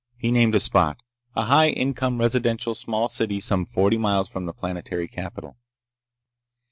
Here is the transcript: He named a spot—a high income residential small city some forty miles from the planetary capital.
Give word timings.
He 0.17 0.31
named 0.31 0.55
a 0.55 0.59
spot—a 0.59 1.43
high 1.43 1.69
income 1.69 2.19
residential 2.19 2.73
small 2.73 3.07
city 3.07 3.39
some 3.39 3.65
forty 3.67 3.99
miles 3.99 4.27
from 4.29 4.47
the 4.47 4.51
planetary 4.53 5.07
capital. 5.07 5.57